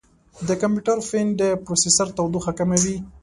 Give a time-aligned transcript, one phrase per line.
[0.47, 2.97] د کمپیوټر فین د پروسیسر تودوخه کموي.